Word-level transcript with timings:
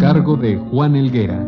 Cargo 0.00 0.34
de 0.34 0.56
Juan 0.56 0.96
Elguera. 0.96 1.38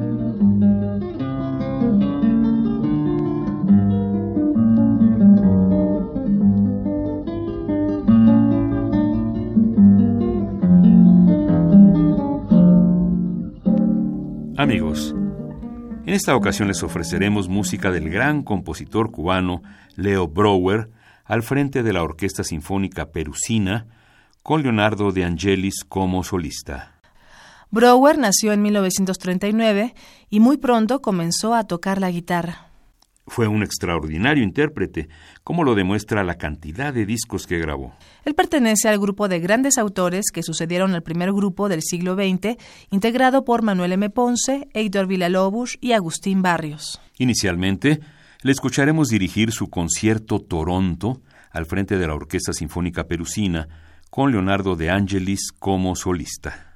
Amigos, 14.59 15.15
en 16.05 16.13
esta 16.13 16.37
ocasión 16.37 16.69
les 16.69 16.83
ofreceremos 16.83 17.49
música 17.49 17.91
del 17.91 18.11
gran 18.11 18.43
compositor 18.43 19.11
cubano 19.11 19.63
Leo 19.97 20.29
Brouwer 20.29 20.91
al 21.25 21.43
frente 21.43 21.83
de 21.83 21.95
la 21.95 22.03
Orquesta 22.03 22.45
Sinfónica 22.45 23.13
Perusina 23.13 23.87
con 24.43 24.63
Leonardo 24.63 25.11
de 25.11 25.25
Angelis 25.25 25.85
como 25.89 26.23
solista. 26.23 26.92
Brouwer 27.73 28.19
nació 28.19 28.53
en 28.53 28.61
1939 28.61 29.95
y 30.29 30.41
muy 30.41 30.59
pronto 30.59 31.01
comenzó 31.01 31.55
a 31.55 31.65
tocar 31.65 32.03
la 32.03 32.11
guitarra. 32.11 32.69
Fue 33.27 33.49
un 33.49 33.63
extraordinario 33.63 34.45
intérprete, 34.45 35.09
como 35.43 35.65
lo 35.65 35.75
demuestra 35.75 36.23
la 36.23 36.35
cantidad 36.35 36.93
de 36.93 37.07
discos 37.07 37.47
que 37.47 37.59
grabó. 37.59 37.95
Él 38.27 38.35
pertenece 38.35 38.91
al 38.91 38.99
grupo 38.99 39.27
de 39.27 39.41
grandes 39.41 39.79
autores 39.79 40.27
que 40.31 40.43
sucedieron 40.43 40.93
al 40.95 41.03
primer 41.03 41.33
grupo 41.33 41.71
del 41.71 41.81
siglo 41.81 42.15
XX, 42.15 42.59
integrado 42.91 43.43
por 43.47 43.63
Manuel 43.63 43.93
M. 43.93 44.11
Ponce, 44.11 44.69
Heitor 44.75 45.07
Villalobos 45.07 45.79
y 45.81 45.93
Agustín 45.93 46.43
Barrios. 46.43 47.01
Inicialmente, 47.17 48.01
le 48.43 48.53
escucharemos 48.53 49.09
dirigir 49.09 49.51
su 49.51 49.71
concierto 49.71 50.41
Toronto 50.41 51.23
al 51.51 51.65
frente 51.65 51.97
de 51.97 52.07
la 52.07 52.15
Orquesta 52.15 52.53
Sinfónica 52.53 53.05
Perusina, 53.05 53.67
con 54.11 54.31
Leonardo 54.31 54.77
de 54.77 54.91
Angelis 54.91 55.53
como 55.59 55.97
solista. 55.97 56.72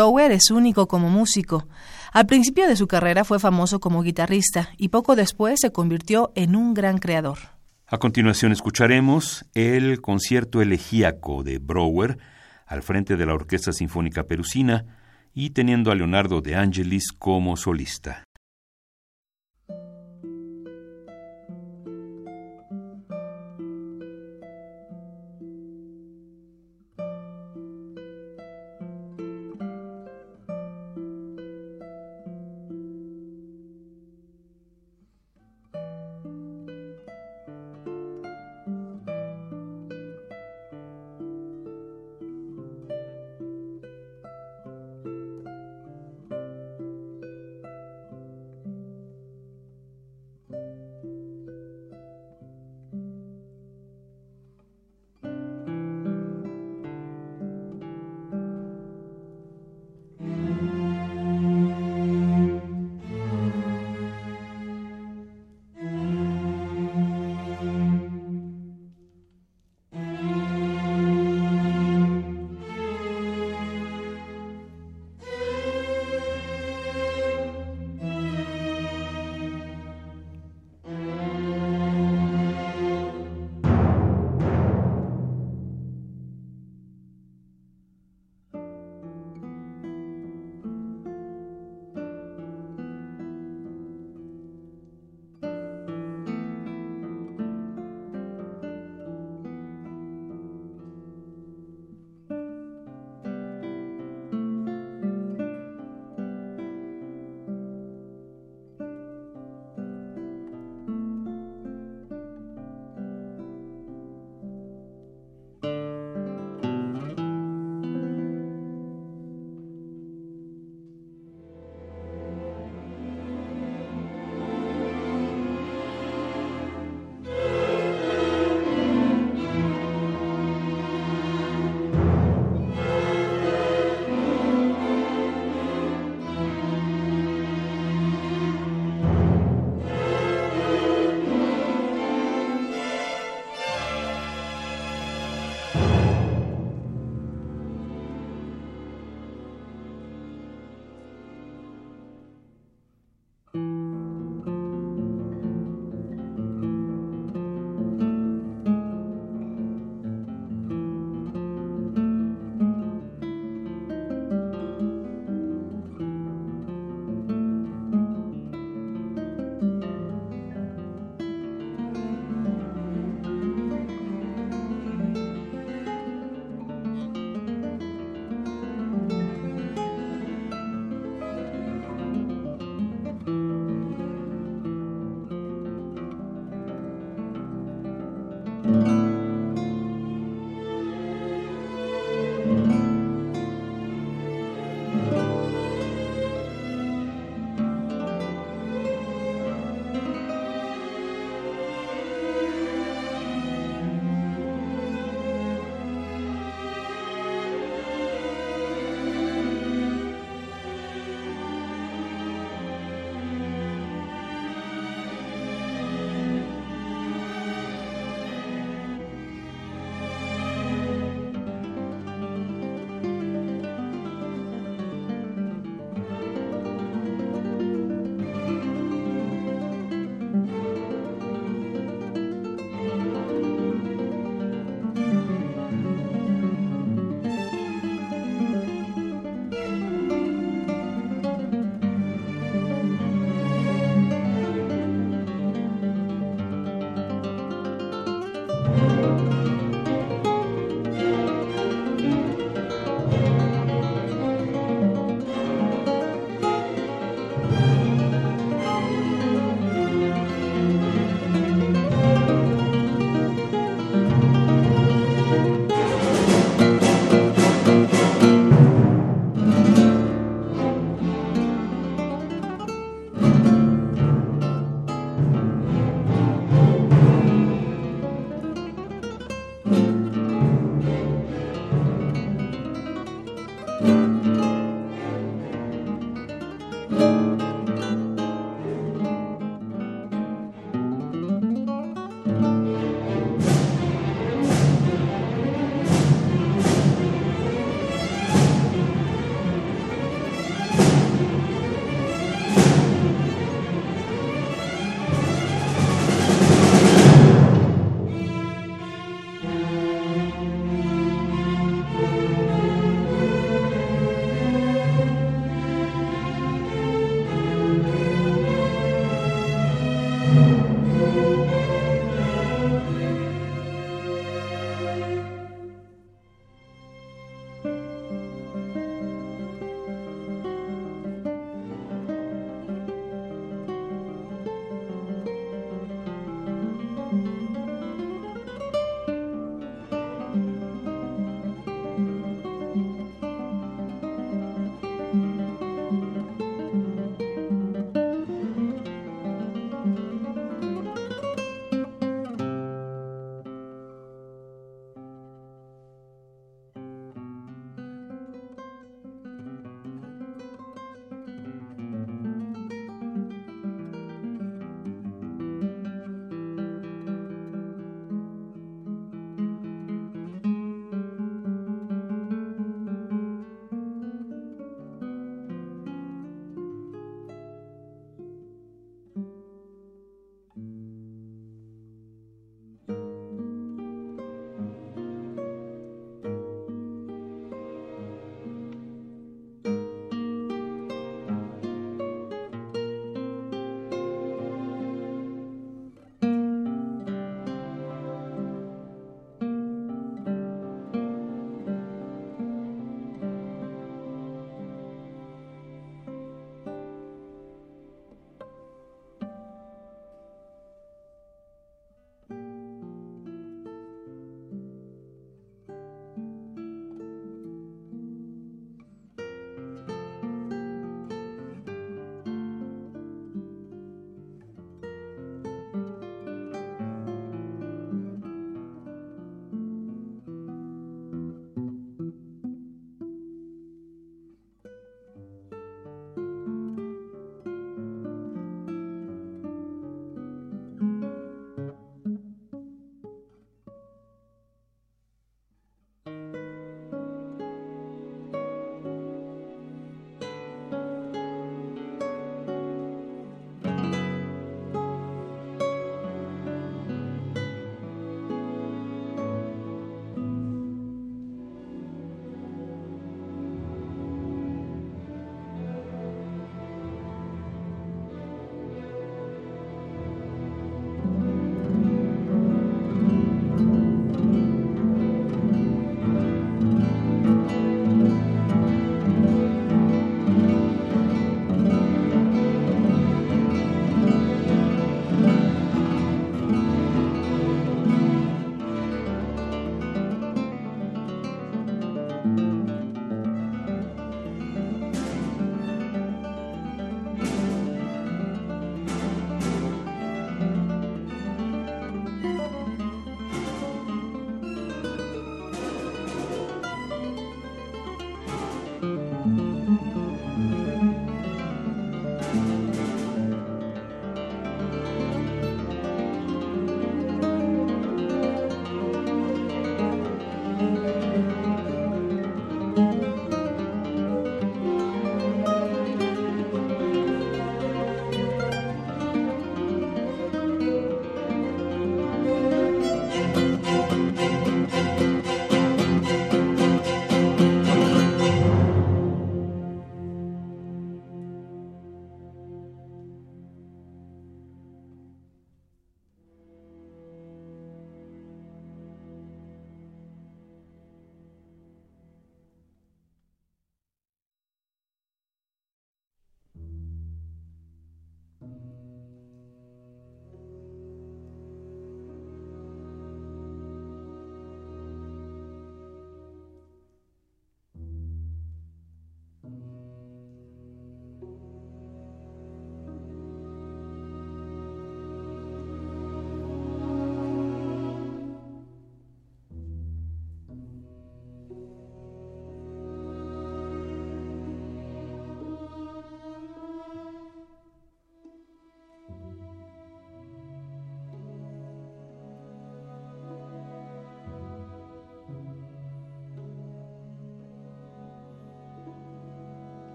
Brower 0.00 0.32
es 0.32 0.50
único 0.50 0.88
como 0.88 1.10
músico. 1.10 1.68
Al 2.14 2.24
principio 2.24 2.66
de 2.66 2.74
su 2.74 2.88
carrera 2.88 3.22
fue 3.22 3.38
famoso 3.38 3.80
como 3.80 4.00
guitarrista 4.00 4.70
y 4.78 4.88
poco 4.88 5.14
después 5.14 5.60
se 5.60 5.72
convirtió 5.72 6.32
en 6.34 6.56
un 6.56 6.72
gran 6.72 6.96
creador. 6.96 7.36
A 7.86 7.98
continuación 7.98 8.50
escucharemos 8.50 9.44
el 9.52 10.00
concierto 10.00 10.62
elegíaco 10.62 11.42
de 11.42 11.58
Brower 11.58 12.16
al 12.64 12.82
frente 12.82 13.18
de 13.18 13.26
la 13.26 13.34
Orquesta 13.34 13.74
Sinfónica 13.74 14.22
Perusina 14.22 14.86
y 15.34 15.50
teniendo 15.50 15.90
a 15.90 15.94
Leonardo 15.94 16.40
de 16.40 16.56
Angelis 16.56 17.12
como 17.12 17.58
solista. 17.58 18.24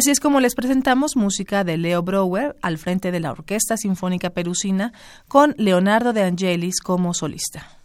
Así 0.00 0.10
es 0.10 0.18
como 0.18 0.40
les 0.40 0.54
presentamos 0.54 1.14
música 1.14 1.62
de 1.62 1.76
Leo 1.76 2.02
Brower 2.02 2.56
al 2.62 2.78
frente 2.78 3.12
de 3.12 3.20
la 3.20 3.32
Orquesta 3.32 3.76
Sinfónica 3.76 4.30
Perusina 4.30 4.94
con 5.28 5.54
Leonardo 5.58 6.14
de 6.14 6.22
Angelis 6.22 6.80
como 6.80 7.12
solista. 7.12 7.79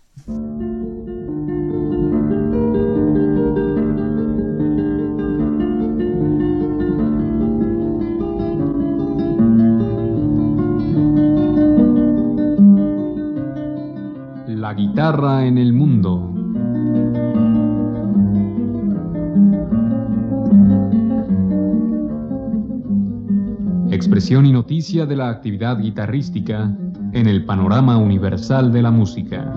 Y 24.28 24.52
noticia 24.52 25.06
de 25.06 25.16
la 25.16 25.30
actividad 25.30 25.80
guitarrística 25.80 26.72
en 27.14 27.28
el 27.28 27.46
panorama 27.46 27.98
universal 27.98 28.72
de 28.72 28.82
la 28.82 28.90
música. 28.90 29.54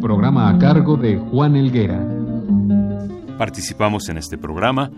Programa 0.00 0.50
a 0.50 0.58
cargo 0.58 0.96
de 0.96 1.18
Juan 1.18 1.56
Elguera. 1.56 2.00
Participamos 3.36 4.08
en 4.08 4.18
este 4.18 4.38
programa 4.38 4.92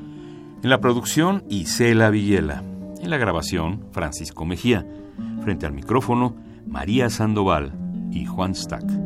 en 0.62 0.68
la 0.68 0.78
producción 0.78 1.44
Isela 1.48 2.10
Villela, 2.10 2.62
en 3.00 3.08
la 3.08 3.16
grabación 3.16 3.86
Francisco 3.90 4.44
Mejía, 4.44 4.86
frente 5.42 5.64
al 5.64 5.72
micrófono 5.72 6.36
María 6.66 7.08
Sandoval 7.08 7.72
y 8.10 8.26
Juan 8.26 8.54
Stack. 8.54 9.01